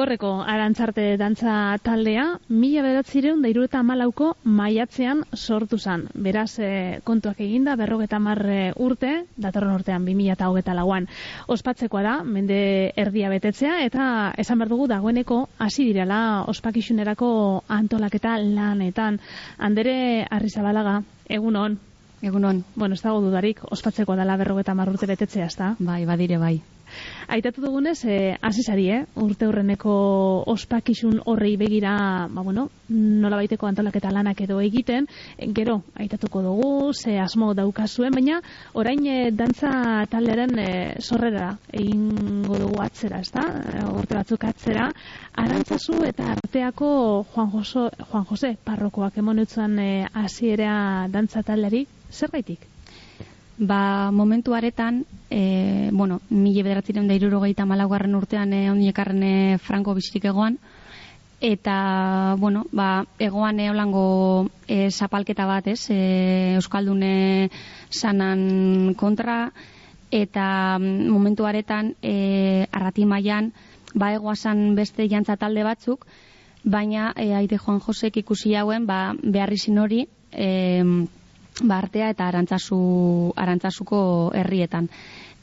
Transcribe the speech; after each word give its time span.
Igorreko 0.00 0.28
arantzarte 0.48 1.02
dantza 1.20 1.76
taldea, 1.84 2.22
mila 2.48 2.80
beratzireun 2.86 3.42
da 3.44 3.50
irureta 3.52 3.82
malauko 3.84 4.30
maiatzean 4.48 5.26
sortu 5.36 5.76
zan. 5.76 6.06
Beraz, 6.14 6.54
e, 6.56 6.70
kontuak 7.04 7.42
eginda, 7.44 7.74
berrogeta 7.76 8.16
marre 8.16 8.72
urte, 8.80 9.10
datorren 9.36 9.74
urtean, 9.74 10.08
bi 10.08 10.14
mila 10.16 10.38
eta 10.38 10.48
hogeta 10.48 10.72
lauan. 10.78 11.10
Ospatzekoa 11.52 12.06
da, 12.06 12.16
mende 12.24 12.62
erdia 12.96 13.28
betetzea, 13.28 13.82
eta 13.90 14.08
esan 14.40 14.64
behar 14.64 14.72
dugu 14.72 14.88
dagoeneko 14.88 15.42
hasi 15.58 15.90
direla 15.90 16.22
ospakixunerako 16.48 17.30
antolaketa 17.68 18.38
lanetan. 18.40 19.20
Andere, 19.58 20.24
arrizabalaga, 20.30 21.02
egunon. 21.28 21.76
Egunon. 22.24 22.64
Bueno, 22.74 22.96
ez 22.96 23.04
dago 23.04 23.20
dudarik, 23.20 23.66
ospatzeko 23.68 24.16
dela 24.16 24.40
berrogeta 24.40 24.72
marrurte 24.72 25.12
betetzea, 25.12 25.52
ez 25.52 25.56
da? 25.60 25.74
Bai, 25.78 26.06
badire, 26.08 26.40
bai. 26.40 26.56
Aitatu 27.28 27.62
dugunez, 27.62 27.98
eh, 28.04 28.36
azizari, 28.40 28.88
eh? 28.90 29.00
urte 29.14 29.46
horreneko 29.46 29.92
ospakizun 30.50 31.20
horrei 31.26 31.56
begira, 31.56 32.26
ba, 32.28 32.42
bueno, 32.42 32.68
nola 32.90 33.38
baiteko 33.40 33.68
antolaketa 33.68 34.10
lanak 34.10 34.40
edo 34.46 34.60
egiten, 34.60 35.06
gero, 35.54 35.80
aitatuko 35.94 36.42
dugu, 36.42 36.92
ze 36.92 37.18
asmo 37.18 37.52
daukazuen, 37.54 38.14
baina 38.14 38.40
orain 38.74 39.06
eh, 39.06 39.30
dantza 39.30 39.70
taldearen 40.10 40.58
eh, 40.58 40.94
sorrera 41.00 41.52
egingo 41.72 42.58
dugu 42.64 42.82
atzera, 42.82 43.20
ez 43.20 43.30
da? 43.34 43.46
Urte 43.94 44.18
batzuk 44.18 44.44
atzera, 44.48 44.90
arantzazu 45.44 46.02
eta 46.08 46.32
arteako 46.34 46.90
Juan, 47.34 47.50
Joso, 47.54 47.88
Juan 48.10 48.26
Jose 48.28 48.56
parrokoak 48.64 49.18
emonutzen 49.22 49.78
eh, 49.78 50.06
hasiera 50.12 51.06
dantza 51.12 51.42
taldeari, 51.46 51.86
zer 52.10 52.34
gaitik? 52.34 52.66
Ba, 53.60 54.10
momentu 54.10 54.54
aretan, 54.54 55.04
e, 55.28 55.90
bueno, 55.92 56.22
mila 56.30 56.62
bederatziren 56.64 57.04
da 57.04 57.12
irurogeita 57.12 57.66
malagarren 57.68 58.16
urtean 58.16 58.54
e, 58.56 58.70
ondiekarren 58.72 59.20
e, 59.20 59.58
franko 59.60 59.92
bizirik 59.92 60.30
egoan, 60.30 60.56
eta, 61.44 62.36
bueno, 62.40 62.64
ba, 62.72 63.04
egoan 63.20 63.60
e, 63.60 63.68
holango 63.68 64.48
e, 64.64 64.88
zapalketa 64.88 65.44
bat, 65.44 65.68
ez, 65.68 65.90
e, 65.92 66.56
Euskaldune 66.56 67.50
sanan 67.92 68.94
kontra, 68.96 69.52
eta 70.08 70.78
mm, 70.80 71.12
momentu 71.12 71.44
aretan, 71.44 71.92
e, 72.00 72.64
arrati 72.72 73.04
maian, 73.04 73.52
ba, 73.92 74.14
egoazan 74.16 74.70
beste 74.72 75.04
jantza 75.04 75.36
talde 75.36 75.68
batzuk, 75.68 76.08
baina, 76.64 77.12
e, 77.12 77.34
aite 77.36 77.60
Juan 77.60 77.84
Josek 77.84 78.16
ikusi 78.24 78.56
hauen, 78.56 78.88
ba, 78.88 79.12
beharri 79.20 79.60
hori, 79.76 80.06
e, 80.32 80.48
ba, 81.62 81.78
artea 81.78 82.10
eta 82.14 82.28
arantzazu, 82.28 83.32
arantzazuko 83.36 84.00
herrietan. 84.34 84.88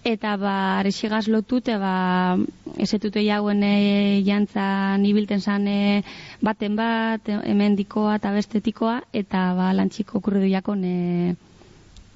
Eta 0.08 0.38
ba, 0.40 0.80
arexigaz 0.80 1.28
lotute, 1.28 1.76
ba, 1.82 2.38
esetute 2.80 3.24
jauen 3.26 3.64
e, 3.66 4.22
jantzan 4.24 5.04
ibilten 5.06 5.42
zan 5.42 5.68
e, 5.68 6.04
baten 6.42 6.78
bat, 6.78 7.28
hemen 7.28 7.76
dikoa 7.76 8.16
eta 8.22 8.32
bestetikoa, 8.32 9.02
eta 9.12 9.52
ba, 9.58 9.74
lantxiko 9.76 10.22
kurridu 10.24 10.48
jakon 10.54 10.86
e, 10.86 11.36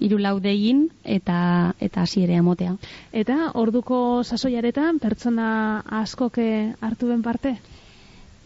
iru 0.01 0.17
laudegin 0.17 0.87
eta 1.03 1.73
eta 1.79 2.05
hasi 2.05 2.23
ere 2.23 2.37
amotea. 2.39 2.77
Eta 3.11 3.51
orduko 3.61 4.23
sasoiaretan 4.23 4.99
pertsona 4.99 5.49
askoke 6.01 6.47
hartu 6.81 7.11
ben 7.11 7.21
parte? 7.21 7.57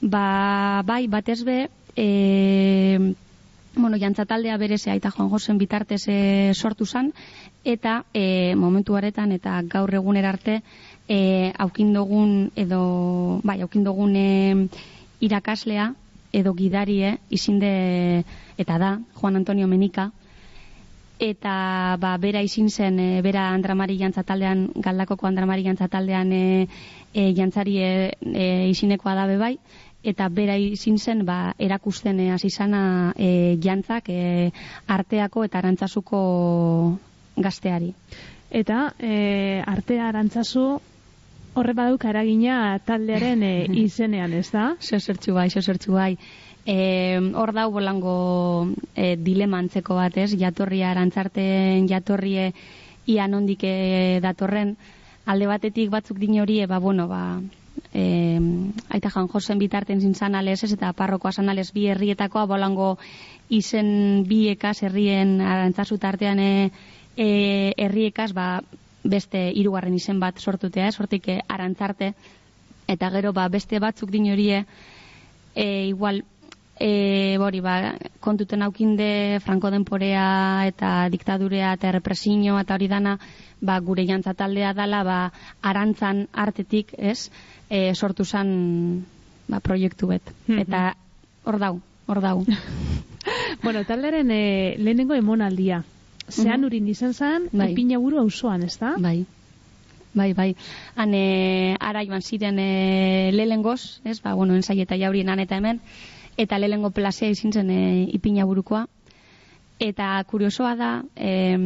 Ba, 0.01 0.81
bai, 0.85 1.05
batez 1.07 1.44
be, 1.47 1.69
e, 1.95 3.13
bueno, 3.78 3.97
jantza 3.97 4.25
taldea 4.25 4.58
bereze 4.58 4.91
aita 4.91 5.12
Juan 5.12 5.30
Josen 5.30 5.58
bitartez 5.58 6.08
e, 6.08 6.52
sortu 6.53 6.86
zan, 6.86 7.13
eta 7.63 8.06
e, 8.13 8.56
momentu 8.56 8.96
aretan 8.96 9.31
eta 9.31 9.62
gaur 9.63 9.94
eguner 9.94 10.25
arte 10.25 10.62
e, 11.08 11.52
aukindogun 11.58 12.52
edo, 12.56 13.41
bai, 13.44 13.62
aukindogun 13.62 14.16
e, 14.16 14.68
irakaslea 15.19 15.94
edo 16.34 16.53
gidarie 16.53 17.18
izinde 17.30 18.24
eta 18.58 18.78
da, 18.78 19.00
Juan 19.16 19.36
Antonio 19.36 19.68
Menika, 19.68 20.12
eta 21.19 21.96
ba, 22.00 22.18
bera 22.19 22.42
izin 22.44 22.69
zen, 22.69 23.00
e, 23.00 23.22
bera 23.22 23.50
Andramari 23.53 23.97
jantza 23.97 24.24
galdakoko 24.24 25.28
Andramari 25.28 25.63
jantza 25.63 25.88
e, 25.92 26.68
e, 27.13 27.34
jantzari 27.34 27.78
e, 27.80 28.18
e, 28.22 28.68
izinekoa 28.69 29.16
dabe 29.16 29.38
bai, 29.38 29.57
eta 30.05 30.27
bera 30.29 30.55
izin 30.61 30.99
zen 31.01 31.25
ba, 31.25 31.55
erakusten 31.57 32.19
eh, 32.21 32.31
hasi 32.31 32.49
sana 32.49 33.13
e, 33.17 33.57
jantzak 33.61 34.09
e, 34.13 34.51
arteako 34.88 35.45
eta 35.47 35.59
arantzazuko 35.59 36.19
gazteari. 37.35 37.91
Eta 38.51 38.94
e, 38.99 39.61
artea 39.65 40.09
arantzazu 40.09 40.65
horre 41.55 41.73
baduk 41.73 42.05
aragina 42.05 42.77
taldearen 42.85 43.44
e, 43.44 43.53
izenean, 43.85 44.33
ez 44.38 44.51
da? 44.53 44.75
Zozertxu 44.79 45.33
bai, 45.33 45.49
zozertxu 45.49 45.97
bai. 45.97 46.13
E, 46.65 46.77
hor 47.38 47.53
dau 47.53 47.69
bolango 47.73 48.15
e, 48.94 49.15
dilema 49.17 49.59
antzeko 49.61 49.97
bat, 49.97 50.17
ez? 50.21 50.31
Jatorria 50.38 50.91
arantzarten 50.94 51.89
jatorrie 51.89 52.51
ia 53.05 53.27
nondik 53.29 53.61
datorren 54.21 54.73
alde 55.25 55.45
batetik 55.49 55.91
batzuk 55.94 56.17
din 56.21 56.39
horie, 56.41 56.65
ba, 56.69 56.79
bueno, 56.79 57.07
ba, 57.09 57.21
eh, 57.94 58.40
aita 58.90 59.09
jan 59.09 59.28
josen 59.28 59.59
bitarten 59.59 60.02
zintzan 60.02 60.36
ez 60.36 60.72
eta 60.72 60.94
parrokoa 60.94 61.31
sanales 61.31 61.72
bi 61.74 61.88
herrietakoa 61.88 62.46
bolango 62.46 62.97
izen 63.50 64.24
bi 64.28 64.50
ekas 64.50 64.81
herrien 64.84 65.41
arantzazu 65.41 65.97
tartean 65.97 66.40
e, 66.40 66.72
e, 67.18 67.74
herriekaz 67.78 68.34
ba, 68.34 68.62
beste 69.03 69.52
hirugarren 69.53 69.94
izen 69.96 70.19
bat 70.19 70.40
sortutea, 70.40 70.91
sortik 70.91 71.28
e, 71.30 71.40
arantzarte. 71.47 72.13
Eta 72.88 73.09
gero 73.09 73.34
ba, 73.34 73.47
beste 73.50 73.80
batzuk 73.80 74.12
din 74.12 74.31
horie 74.31 74.66
e, 75.56 75.88
igual 75.88 76.24
e, 76.80 77.38
bori, 77.40 77.62
ba, 77.62 77.96
kontuten 78.19 78.62
aukinde 78.62 79.40
franko 79.44 79.72
denporea 79.72 80.68
eta 80.68 81.09
diktadurea 81.09 81.74
eta 81.74 81.91
represio 81.91 82.59
eta 82.59 82.75
hori 82.75 82.88
dana 82.88 83.18
ba, 83.62 83.80
gure 83.80 84.06
jantza 84.06 84.34
taldea 84.34 84.74
dala 84.74 85.03
ba, 85.03 85.19
arantzan 85.62 86.28
artetik, 86.34 86.94
ez? 86.97 87.31
e, 87.69 87.94
sortu 87.96 88.25
zan 88.25 89.06
ba, 89.47 89.59
proiektu 89.59 90.08
bet. 90.08 90.22
Mhm. 90.47 90.59
Eta 90.59 90.96
hor 91.44 91.59
dau, 91.59 91.80
hor 92.08 92.22
dau. 92.22 92.44
bueno, 93.63 93.84
talderen 93.86 94.31
e, 94.31 94.75
lehenengo 94.78 95.16
emonaldia. 95.16 95.84
Zean 96.30 96.62
mm 96.62 96.66
urin 96.66 96.88
izan 96.90 97.13
zan, 97.13 97.50
bai. 97.53 97.72
ipina 97.72 98.00
buru 98.02 98.18
hausoan, 98.19 98.63
ez 98.63 98.78
da? 98.81 98.96
Bai. 98.97 99.25
Bai, 100.16 100.31
bai. 100.34 100.56
Han, 100.96 101.13
e, 101.13 101.75
ara 101.80 102.02
joan 102.07 102.24
ziren 102.24 102.57
e, 102.57 103.31
lehengoz, 103.36 104.00
ez? 104.06 104.22
Ba, 104.24 104.34
bueno, 104.34 104.56
ensai 104.56 104.80
eta 104.81 104.97
jaurien 104.97 105.30
eta 105.40 105.57
hemen. 105.57 105.81
Eta 106.38 106.59
lehengo 106.59 106.91
plazea 106.91 107.31
izin 107.31 107.53
zen 107.53 107.69
e, 107.72 107.81
ipina 108.12 108.46
burukoa. 108.46 108.85
Eta 109.79 110.23
kuriosoa 110.28 110.75
da, 110.75 110.91
e, 111.16 111.57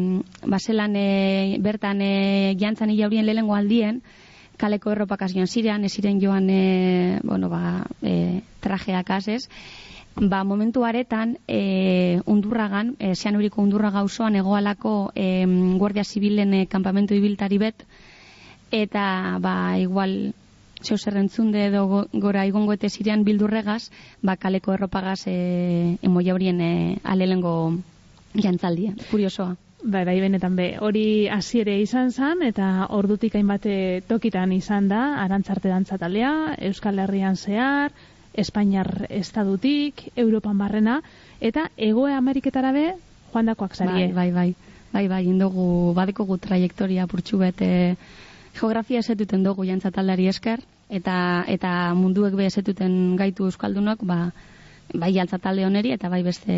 baselan 0.45 0.95
e, 0.97 1.57
bertan 1.61 2.01
e, 2.01 2.55
jantzan 2.57 2.93
jaurien 2.97 3.25
lehengo 3.25 3.55
aldien, 3.55 4.01
kaleko 4.57 4.91
erropak 4.91 5.27
joan 5.31 5.47
zirean, 5.47 5.85
ez 5.85 5.93
ziren 5.93 6.19
joan 6.21 6.49
e, 6.49 7.19
bueno, 7.23 7.49
ba, 7.49 7.85
e, 8.01 8.41
trajeak 8.59 9.09
azez, 9.15 9.47
ba, 10.15 10.43
momentu 10.43 10.83
aretan 10.85 11.37
e, 11.47 12.19
undurragan, 12.25 12.95
e, 12.99 13.15
zean 13.15 13.37
uriko 13.39 13.61
undurra 13.61 13.91
gauzoan 13.95 14.35
egoalako 14.35 15.11
e, 15.15 15.45
guardia 15.79 16.03
zibilen 16.03 16.53
e, 16.53 16.65
kampamentu 16.67 17.15
ibiltari 17.15 17.57
bet, 17.61 17.85
eta 18.71 19.37
ba, 19.39 19.77
igual 19.79 20.33
zeu 20.83 20.97
zerrentzunde 20.97 21.65
edo 21.67 22.05
gora 22.13 22.45
igongoete 22.47 22.89
zirean 22.89 23.23
bildurregaz, 23.23 23.89
ba, 24.21 24.35
kaleko 24.35 24.73
erropagaz 24.73 25.27
e, 25.27 25.97
emoia 26.01 26.33
horien 26.33 26.61
e, 26.61 26.99
alelengo 27.03 27.55
jantzaldia, 28.35 28.93
kuriosoa. 29.11 29.55
Bai, 29.79 30.03
bai, 30.03 30.17
benetan 30.19 30.57
be, 30.59 30.73
hori 30.83 31.29
hasiere 31.31 31.77
izan 31.79 32.11
zen, 32.11 32.43
eta 32.43 32.87
ordutik 32.95 33.35
hainbate 33.39 34.01
tokitan 34.09 34.51
izan 34.51 34.89
da, 34.91 35.21
arantzarte 35.23 35.69
dantza 35.69 35.97
Euskal 36.57 36.99
Herrian 36.99 37.37
zehar, 37.37 37.91
Espainiar 38.33 39.07
estadutik, 39.09 40.11
Europan 40.15 40.57
barrena, 40.57 41.01
eta 41.39 41.71
Egoe 41.77 42.13
Ameriketara 42.13 42.71
be, 42.71 42.93
joan 43.31 43.45
dakoak 43.45 43.75
zarie. 43.75 44.11
Bai, 44.13 44.31
bai, 44.31 44.31
bai, 44.31 44.55
bai, 44.91 45.07
bai, 45.07 45.25
indogu, 45.25 45.93
badeko 45.93 46.25
gu 46.25 46.37
trajektoria 46.37 47.07
purtsu 47.07 47.37
bete, 47.37 47.95
geografia 48.59 48.99
esetuten 48.99 49.43
dugu 49.43 49.65
jantzatalari 49.67 50.27
esker, 50.27 50.61
eta, 50.89 51.45
eta 51.47 51.73
munduek 51.95 52.35
be 52.35 52.47
esetuten 52.49 53.15
gaitu 53.19 53.47
Euskaldunok, 53.47 54.03
ba, 54.03 54.19
bai 54.93 55.11
altza 55.21 55.37
talde 55.37 55.65
oneri 55.65 55.91
eta 55.93 56.09
bai 56.09 56.21
beste 56.25 56.55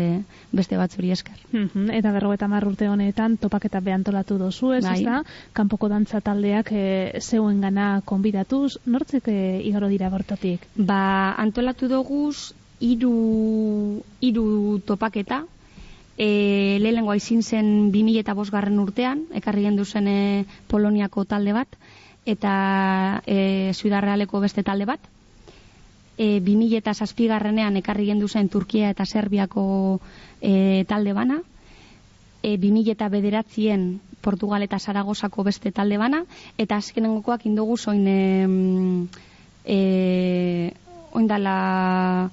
beste 0.52 0.76
batzuri 0.80 1.10
esker. 1.12 1.36
Mm 1.52 1.90
Eta 1.92 2.12
berro 2.12 2.32
eta 2.32 2.48
urte 2.66 2.88
honetan 2.88 3.36
topaketa 3.36 3.80
behantolatu 3.80 4.38
dozu, 4.38 4.72
ez 4.72 4.84
bai. 4.84 5.02
da? 5.04 5.22
Kanpoko 5.52 5.88
dantza 5.88 6.20
taldeak 6.20 6.72
e, 6.72 7.20
zeuen 7.20 7.60
gana 7.60 8.00
konbidatuz, 8.04 8.78
nortzek 8.86 9.28
e, 9.28 9.60
igaro 9.64 9.88
dira 9.88 10.08
bortotik? 10.08 10.66
Ba, 10.76 11.34
antolatu 11.36 11.88
doguz, 11.88 12.54
iru, 12.80 14.02
iru 14.20 14.80
topaketa, 14.86 15.44
e, 16.18 16.78
lehenengo 16.80 17.12
aizin 17.12 17.42
zen 17.42 17.90
2000 17.92 18.20
eta 18.20 18.34
bosgarren 18.34 18.78
urtean, 18.78 19.26
ekarri 19.34 19.64
gendu 19.68 19.84
zen 19.84 20.08
e, 20.08 20.44
Poloniako 20.68 21.24
talde 21.24 21.52
bat, 21.56 21.68
eta 22.26 23.22
e, 23.26 23.72
Zuidarrealeko 23.74 24.40
beste 24.40 24.62
talde 24.62 24.86
bat, 24.86 25.00
e, 26.18 26.40
2000 26.40 26.76
eta 26.78 26.94
zazpigarrenean 26.94 27.76
ekarri 27.80 28.06
gendu 28.10 28.28
zen 28.28 28.48
Turkia 28.48 28.90
eta 28.90 29.06
Serbiako 29.06 30.00
e, 30.40 30.84
talde 30.88 31.12
bana, 31.12 31.40
e, 32.42 32.56
2000 32.58 32.92
eta 32.92 33.08
bederatzien 33.08 34.00
Portugal 34.22 34.62
eta 34.62 34.78
Zaragozako 34.78 35.42
beste 35.42 35.72
talde 35.72 35.98
bana, 35.98 36.24
eta 36.58 36.76
azkenengokoak 36.76 37.46
indugu 37.46 37.76
zoin 37.76 38.06
e, 38.06 38.20
e, 39.64 39.78
oindala 41.12 42.30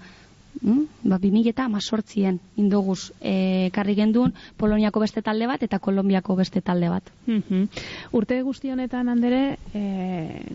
mm, 0.62 0.84
ba, 1.04 1.18
2000 1.18 1.50
eta 1.50 1.66
amazortzien 1.66 2.40
indoguz 2.58 3.12
e, 3.22 3.70
karri 3.74 3.96
gendun 3.96 4.34
Poloniako 4.58 5.02
beste 5.04 5.22
talde 5.22 5.48
bat 5.48 5.64
eta 5.64 5.80
Kolombiako 5.80 6.36
beste 6.36 6.62
talde 6.62 6.90
bat. 6.90 7.12
Mm 7.28 7.68
Urte 8.16 8.42
guzti 8.44 8.72
honetan 8.72 9.10
handere 9.10 9.58
e, 9.74 9.84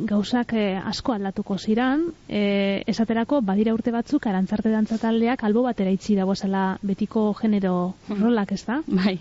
gauzak 0.08 0.54
e, 0.54 0.66
asko 0.76 1.14
aldatuko 1.14 1.58
ziran, 1.58 2.08
e, 2.28 2.82
esaterako 2.86 3.40
badira 3.40 3.74
urte 3.74 3.92
batzuk 3.94 4.26
arantzarte 4.26 4.70
dantza 4.70 4.98
taldeak 4.98 5.44
albo 5.44 5.62
batera 5.62 5.90
itzi 5.90 6.16
dagoela 6.18 6.78
betiko 6.82 7.32
genero 7.40 7.94
rolak, 8.08 8.52
ez 8.52 8.64
da? 8.66 8.82
Bai. 8.86 9.18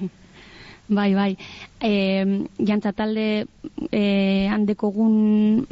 Bai, 0.87 1.13
bai. 1.15 1.37
E, 1.79 2.43
jantza 2.59 2.91
talde 2.91 3.45
e, 3.91 4.47
handeko 4.51 4.91
gun 4.91 5.65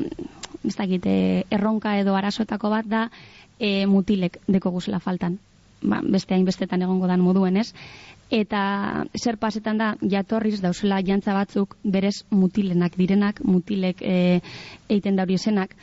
ez 0.63 0.75
dakit, 0.77 1.05
erronka 1.49 1.97
edo 1.99 2.15
arazoetako 2.15 2.69
bat 2.69 2.85
da 2.85 3.07
e, 3.61 3.85
mutilek 3.85 4.39
deko 4.49 4.73
guzela 4.73 4.99
faltan. 4.99 5.37
Ba, 5.81 6.01
beste 6.01 6.33
hainbestetan 6.33 6.81
egongo 6.81 7.07
dan 7.09 7.21
moduen, 7.21 7.57
ez? 7.61 7.71
Eta 8.33 9.05
zer 9.17 9.37
pasetan 9.37 9.77
da, 9.81 9.93
jatorriz 10.01 10.61
dauzela 10.63 11.01
jantza 11.05 11.35
batzuk 11.35 11.75
berez 11.83 12.23
mutilenak 12.29 12.97
direnak, 12.97 13.41
mutilek 13.45 14.01
e, 14.01 14.41
eiten 14.89 15.19
dauri 15.19 15.37
esenak. 15.37 15.75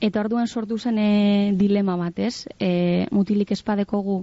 Eta 0.00 0.20
orduan 0.20 0.46
sortu 0.46 0.78
zen 0.78 0.98
e, 1.00 1.52
dilema 1.56 1.96
bat, 1.96 2.18
ez? 2.18 2.46
E, 2.60 3.06
mutilik 3.10 3.50
espadekogu 3.56 4.20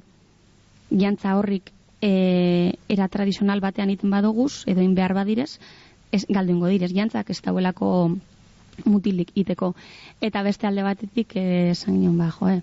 jantza 0.92 1.36
horrik 1.40 1.72
e, 2.00 2.76
era 2.94 3.08
tradizional 3.08 3.64
batean 3.64 3.90
iten 3.90 4.14
badoguz, 4.14 4.68
edo 4.68 4.86
in 4.86 4.94
behar 4.96 5.16
badirez, 5.18 5.58
ez, 6.12 6.28
galduingo 6.30 6.70
direz, 6.70 6.94
jantzak 6.94 7.34
ez 7.34 7.42
dauelako 7.42 7.90
mutilik 8.86 9.32
iteko. 9.36 9.74
Eta 10.22 10.44
beste 10.46 10.70
alde 10.70 10.86
batetik, 10.86 11.36
esan 11.42 12.00
nion, 12.00 12.20
ba, 12.22 12.30
jo, 12.38 12.54
eh? 12.54 12.62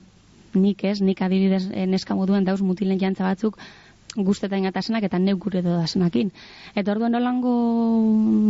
Nik 0.55 0.85
ez, 0.85 1.01
nik 1.01 1.23
adibidez 1.23 1.69
eh, 1.71 1.87
neska 1.87 2.15
moduen 2.15 2.45
dauz 2.45 2.61
mutilen 2.61 2.99
jantza 3.01 3.25
batzuk 3.25 3.59
guzteta 4.17 4.59
ingatasenak 4.59 5.05
eta 5.07 5.19
neuk 5.19 5.39
gure 5.45 5.63
dodasenakin. 5.63 6.33
Eta 6.75 6.93
orduan 6.93 7.13
nolango 7.13 7.53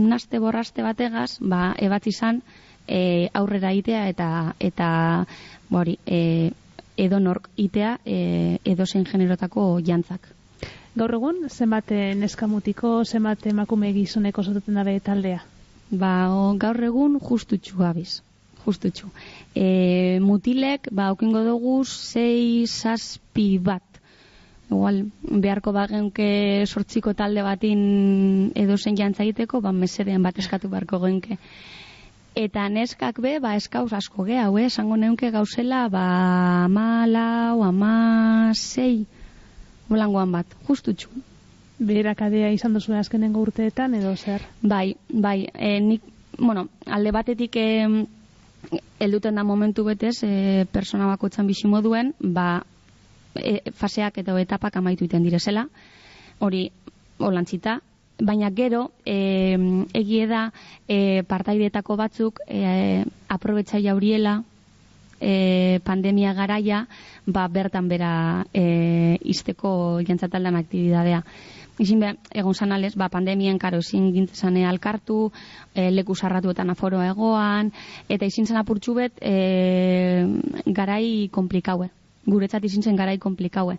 naste 0.08 0.40
borraste 0.40 0.82
bategaz, 0.82 1.38
ba, 1.40 1.74
ebatzi 1.78 2.14
izan 2.14 2.40
e, 2.88 3.28
aurrera 3.34 3.72
itea 3.76 4.06
eta 4.08 4.54
eta 4.58 4.90
bori, 5.68 5.98
e, 6.06 6.50
edo 6.96 7.20
nork 7.20 7.50
itea 7.56 7.98
e, 8.04 8.58
edo 8.64 8.86
zen 8.86 9.04
generotako 9.04 9.80
jantzak. 9.84 10.32
Gaur 10.96 11.14
egun, 11.14 11.44
zenbat 11.48 11.92
neska 12.16 12.48
mutiko, 12.50 13.04
zenbat 13.04 13.46
emakume 13.46 13.92
gizoneko 13.92 14.42
zotuten 14.42 14.80
dabe 14.80 14.98
taldea? 15.00 15.44
Ba, 15.90 16.30
o, 16.32 16.56
gaur 16.58 16.82
egun 16.88 17.20
justutxu 17.20 17.78
gabiz 17.78 18.22
justutxu. 18.64 19.10
E, 19.54 20.18
mutilek, 20.22 20.88
ba, 20.92 21.10
okingo 21.14 21.44
dugu, 21.44 21.84
sei 21.84 22.66
saspi 22.66 23.58
bat. 23.58 23.82
Igual, 24.70 25.08
beharko 25.26 25.72
bagenke 25.74 26.62
sortziko 26.66 27.14
talde 27.18 27.42
batin 27.42 28.52
edo 28.54 28.76
zen 28.78 28.96
jantza 28.96 29.24
egiteko, 29.24 29.60
ba, 29.60 29.72
mesedean 29.74 30.22
bat 30.22 30.38
eskatu 30.38 30.70
beharko 30.70 31.00
genke. 31.02 31.38
Eta 32.38 32.68
neskak 32.70 33.18
be, 33.18 33.40
ba, 33.42 33.56
eskauz 33.58 33.90
asko 33.92 34.22
ge, 34.28 34.36
hau, 34.38 34.54
eh? 34.60 34.68
esango 34.70 34.94
neunke 34.96 35.32
gauzela, 35.34 35.88
ba, 35.90 36.04
ama 36.68 37.06
lau, 37.10 37.64
ama 37.66 38.52
sei, 38.54 39.08
bolangoan 39.88 40.30
bat, 40.38 40.54
justutxu. 40.68 41.10
Berakadea 41.80 42.52
izan 42.54 42.76
duzu 42.76 42.94
azkenengo 42.94 43.42
urteetan, 43.42 43.98
edo 43.98 44.14
zer? 44.14 44.46
Bai, 44.62 44.94
bai, 45.10 45.48
e, 45.54 45.80
nik, 45.82 46.06
bueno, 46.38 46.68
alde 46.86 47.10
batetik, 47.10 47.56
e, 47.56 48.06
elduten 48.98 49.34
da 49.34 49.44
momentu 49.44 49.84
betez, 49.84 50.22
e, 50.22 50.66
persona 50.72 51.06
bakoitzan 51.06 51.46
bizi 51.46 51.68
moduen, 51.68 52.14
ba, 52.20 52.64
e, 53.34 53.60
faseak 53.72 54.18
eta 54.22 54.36
etapak 54.40 54.76
amaitu 54.76 55.04
iten 55.04 55.24
direzela, 55.24 55.66
hori 56.38 56.68
holantzita, 57.18 57.80
baina 58.20 58.50
gero, 58.50 58.90
e, 59.04 59.56
egie 59.94 60.26
da, 60.26 60.50
e, 60.88 61.22
partaidetako 61.28 61.96
batzuk, 61.96 62.40
e, 62.46 63.04
aprobetsai 63.28 63.82
jauriela, 63.84 64.42
e, 65.20 65.80
pandemia 65.84 66.32
garaia, 66.34 66.86
ba, 67.26 67.46
bertan 67.48 67.88
bera 67.88 68.12
e, 68.52 69.18
izteko 69.20 70.00
jantzataldan 70.06 70.56
aktibidadea. 70.56 71.22
Izin 71.80 72.02
be, 72.02 72.10
egon 72.36 72.54
zanales, 72.54 72.92
ba, 73.00 73.08
pandemien, 73.08 73.56
karo, 73.58 73.78
ezin 73.80 74.10
gintzane 74.12 74.66
alkartu, 74.68 75.30
e, 75.72 75.86
leku 75.90 76.14
sarratuetan 76.14 76.68
aforo 76.74 77.00
egoan, 77.00 77.70
eta 78.08 78.26
izin 78.28 78.44
zan 78.44 78.58
apurtxu 78.60 78.94
bet, 78.98 79.16
e, 79.24 80.26
garai 80.66 81.30
komplikaue. 81.32 81.88
Guretzat 82.26 82.66
izin 82.68 82.84
zen 82.84 83.00
garai 83.00 83.16
komplikaue. 83.18 83.78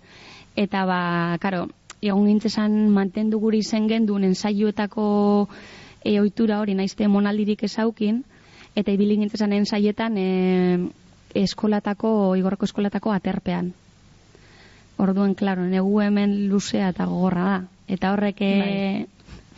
Eta, 0.57 0.81
ba, 0.89 1.01
karo, 1.43 1.67
egon 2.01 2.25
gintzan 2.25 2.89
mantendu 2.89 3.39
guri 3.39 3.61
zen 3.61 3.85
gendun 3.87 4.25
ensaiuetako 4.25 5.05
e, 6.03 6.17
oitura 6.19 6.57
hori 6.59 6.73
naizte 6.73 7.07
monaldirik 7.07 7.61
ezaukin, 7.69 8.23
eta 8.75 8.91
ibili 8.91 9.19
gintzan 9.21 9.53
ensaietan 9.53 10.17
e, 10.17 10.25
eskolatako, 11.43 12.33
igorreko 12.39 12.65
eskolatako 12.65 13.13
aterpean. 13.13 13.69
Orduen, 15.01 15.35
klaro, 15.35 15.63
negu 15.69 16.01
hemen 16.01 16.33
luzea 16.49 16.89
eta 16.95 17.05
gogorra 17.09 17.45
da. 17.45 17.61
Eta 17.91 18.13
horrek 18.13 18.39
bai. 18.39 19.05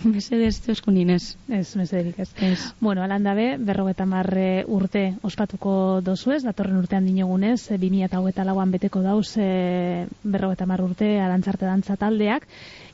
mesedez 0.03 0.57
txosku 0.65 0.91
ninez. 0.91 1.35
Ez, 1.47 1.75
mesederik 1.79 2.17
ez. 2.19 2.29
ez. 2.43 2.59
Bueno, 2.81 3.03
alanda 3.05 3.35
be, 3.37 3.45
berrogeta 3.61 4.05
marre 4.09 4.65
urte 4.67 5.03
ospatuko 5.23 6.01
dozu 6.03 6.33
ez, 6.35 6.41
datorren 6.43 6.79
urtean 6.79 7.05
dinegunez, 7.05 7.69
2000 7.69 8.07
eta 8.07 8.19
hogeta 8.19 8.45
lauan 8.47 8.73
beteko 8.73 9.03
dauz 9.05 9.37
e, 9.37 10.07
berrogeta 10.23 10.67
marre 10.69 10.87
urte 10.89 11.09
alantzarte 11.21 11.69
dantza 11.69 11.95
taldeak. 11.99 12.47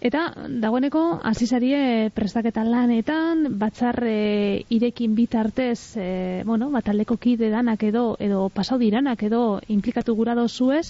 Eta 0.05 0.25
dagoeneko 0.61 1.03
azizarie 1.31 2.11
prestaketa 2.15 2.63
lanetan, 2.67 3.47
batzarre 3.59 4.65
irekin 4.69 5.15
bitartez, 5.15 5.95
e, 5.97 6.09
bueno, 6.45 6.69
bataldeko 6.75 7.17
kide 7.17 7.49
danak 7.49 7.83
edo, 7.89 8.13
edo 8.19 8.47
pasau 8.53 8.77
diranak 8.77 9.23
edo 9.23 9.61
implikatu 9.67 10.15
gura 10.19 10.35
dozu 10.35 10.73
ez, 10.75 10.89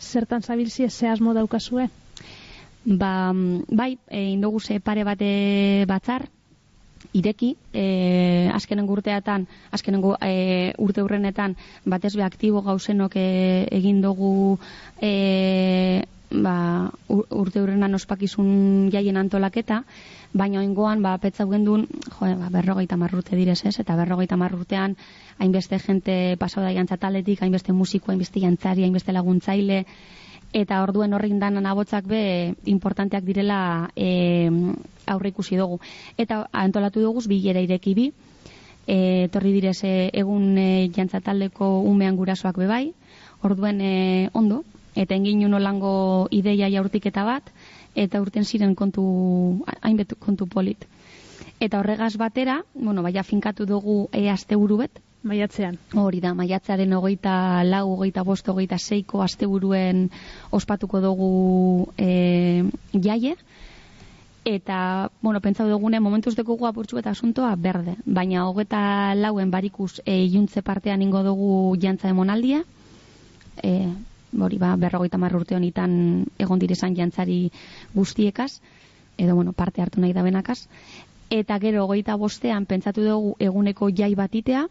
zertan 0.00 0.42
zabilzie 0.42 0.88
zehazmo 0.88 1.34
daukazue? 1.36 1.90
Ba, 2.90 3.32
bai, 3.70 3.98
e, 4.08 4.30
indogu 4.34 4.58
ze 4.58 4.80
pare 4.80 5.04
bate 5.04 5.84
batzar, 5.86 6.28
ireki, 7.12 7.56
e, 7.72 8.50
azkenen 8.52 8.88
urteatan, 8.90 9.46
azkenen 9.70 10.02
e, 10.26 10.72
urte 10.78 11.02
urrenetan, 11.02 11.56
batez 11.84 12.16
be 12.16 12.24
aktibo 12.26 12.62
gauzenok 12.62 13.14
e, 13.14 13.68
egin 13.70 14.00
dugu 14.02 14.58
e, 15.00 16.02
ba, 16.30 16.90
urte 17.08 17.62
urrenan 17.62 17.94
ospakizun 17.94 18.90
jaien 18.90 19.16
antolaketa, 19.16 19.84
baina 20.32 20.58
oingoan, 20.58 21.02
ba, 21.02 21.16
petza 21.18 21.46
gendun, 21.46 21.86
jo, 21.86 22.30
ba, 22.42 22.50
berrogeita 22.50 22.96
marrurte 22.96 23.36
direz 23.38 23.60
ez, 23.66 23.78
eta 23.78 23.96
berrogeita 23.98 24.36
marrurtean, 24.36 24.96
hainbeste 25.38 25.78
jente 25.78 26.36
pasau 26.38 26.62
da 26.62 26.74
jantzataletik, 26.74 27.42
hainbeste 27.42 27.72
musiko, 27.72 28.10
hainbeste 28.10 28.42
jantzari, 28.42 28.82
hainbeste 28.82 29.14
laguntzaile, 29.14 29.84
eta 30.52 30.82
orduen 30.82 31.14
horrein 31.14 31.38
danan 31.38 31.66
abotzak 31.66 32.06
be 32.10 32.54
importanteak 32.66 33.24
direla 33.24 33.90
e, 33.94 34.50
aurre 35.06 35.30
ikusi 35.30 35.56
dugu. 35.56 35.80
Eta 36.18 36.46
antolatu 36.52 37.00
dugu 37.00 37.22
bilera 37.28 37.60
ireki 37.60 37.94
bi, 37.94 38.12
e, 38.86 39.28
torri 39.32 39.52
direz 39.52 39.78
egun 39.84 40.58
e, 40.58 40.90
jantzataldeko 40.94 41.80
umean 41.86 42.16
gurasoak 42.16 42.56
be 42.58 42.66
bai, 42.66 42.84
orduen 43.42 43.80
e, 43.80 44.30
ondo, 44.32 44.64
eta 44.94 45.14
engin 45.14 45.46
nolango 45.50 46.28
ideia 46.30 46.70
jaurtik 46.70 47.06
eta 47.06 47.24
bat, 47.24 47.52
eta 47.94 48.20
urten 48.20 48.44
ziren 48.44 48.74
kontu, 48.74 49.04
hainbet 49.82 50.14
kontu 50.18 50.46
polit. 50.46 50.86
Eta 51.60 51.78
horregaz 51.78 52.16
batera, 52.16 52.62
bueno, 52.74 53.02
baina 53.02 53.22
finkatu 53.22 53.66
dugu 53.66 54.08
e, 54.12 54.28
aste 54.30 54.56
bet, 54.56 55.00
Maiatzean. 55.22 55.76
Hori 56.00 56.20
da, 56.24 56.32
maiatzearen 56.32 56.94
hogeita 56.96 57.62
lau, 57.68 57.90
hogeita 57.92 58.22
bost, 58.24 58.46
hogeita 58.48 58.78
seiko 58.80 59.20
asteburuen 59.20 60.06
ospatuko 60.56 61.00
dugu 61.04 61.32
e, 62.00 62.64
jaie. 62.94 63.34
Eta, 64.48 65.10
bueno, 65.20 65.42
pentsau 65.44 65.66
dugune, 65.68 66.00
momentuz 66.00 66.32
deko 66.38 66.56
gu 66.56 66.70
apurtxu 66.70 67.02
eta 67.02 67.12
asuntoa 67.12 67.52
berde. 67.60 67.98
Baina 68.06 68.46
hogeita 68.48 69.12
lauen 69.14 69.52
barikuz 69.52 70.00
e, 70.06 70.24
juntze 70.32 70.64
partean 70.64 71.04
ingo 71.04 71.22
dugu 71.22 71.76
jantza 71.76 72.08
emonaldia. 72.08 72.64
E, 73.62 73.92
hori 74.40 74.56
ba, 74.56 74.72
berrogeita 74.80 75.20
marrurte 75.20 75.54
honitan 75.54 76.24
egon 76.38 76.64
direzan 76.64 76.96
jantzari 76.96 77.50
guztiekaz. 77.92 78.54
Edo, 79.18 79.34
bueno, 79.36 79.52
parte 79.52 79.82
hartu 79.84 80.00
nahi 80.00 80.16
da 80.16 80.24
benakaz. 80.24 80.62
Eta 81.28 81.60
gero, 81.60 81.84
hogeita 81.84 82.16
bostean, 82.16 82.64
pentsatu 82.64 83.04
dugu 83.04 83.36
eguneko 83.38 83.92
jai 83.92 84.14
batitea 84.16 84.64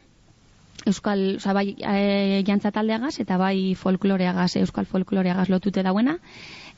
euskal, 0.85 1.35
oza, 1.37 1.53
bai 1.53 1.75
e, 1.77 2.43
jantza 2.47 2.71
taldeagaz 2.71 3.19
eta 3.19 3.37
bai 3.37 3.75
folkloreagaz, 3.75 4.55
euskal 4.61 4.85
folkloreagaz 4.85 5.49
lotute 5.49 5.83
dauena. 5.83 6.19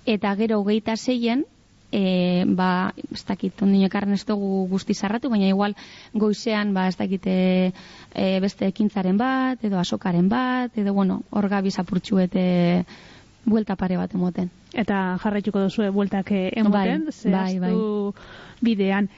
Eta 0.05 0.33
gero 0.35 0.61
hogeita 0.61 0.95
zeien, 0.97 1.45
e, 1.91 2.43
ba, 2.47 2.93
ez 3.11 3.23
dakit, 3.27 3.61
ondino 3.61 3.85
ekarren 3.85 4.15
ez 4.15 4.23
dugu 4.25 4.65
guzti 4.71 4.95
zarratu, 4.95 5.29
baina 5.29 5.49
igual 5.51 5.75
goizean, 6.13 6.73
ba, 6.73 6.87
ez 6.87 6.97
dakit, 6.97 7.27
e, 7.27 7.71
e, 8.15 8.39
beste 8.41 8.67
ekintzaren 8.71 9.19
bat, 9.19 9.61
edo 9.63 9.79
asokaren 9.79 10.29
bat, 10.31 10.77
edo, 10.77 10.93
bueno, 10.93 11.21
hor 11.29 11.49
gabi 11.51 11.71
zapurtxuete 11.71 12.85
buelta 13.45 13.75
pare 13.75 13.97
bat 13.97 14.13
emoten. 14.15 14.49
Eta 14.71 15.17
jarraituko 15.21 15.65
duzu 15.65 15.89
bueltak 15.91 16.31
emoten, 16.31 17.07
bai, 17.25 17.57
bai, 17.59 17.59
bai. 17.59 17.73
bidean. 18.61 19.09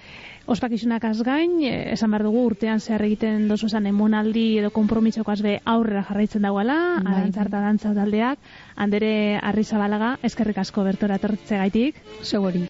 Ospakizunak 0.46 1.06
azgain, 1.08 1.62
eh, 1.64 1.94
esan 1.94 2.12
behar 2.12 2.26
dugu 2.28 2.42
urtean 2.50 2.82
zehar 2.84 3.06
egiten 3.06 3.48
dozu 3.48 3.70
esan 3.70 3.88
emonaldi 3.88 4.44
edo 4.60 4.72
kompromisoko 4.76 5.32
azbe 5.32 5.54
aurrera 5.64 6.04
jarraitzen 6.10 6.44
dagoela, 6.44 6.80
bai. 7.00 7.14
arantzarta 7.14 7.62
dantza 7.64 7.94
taldeak, 7.96 8.40
handere 8.76 9.14
arrizabalaga, 9.42 10.18
eskerrik 10.22 10.60
asko 10.66 10.84
bertora 10.84 11.22
tortze 11.24 11.62
gaitik. 11.64 12.04
Seguri. 12.22 12.68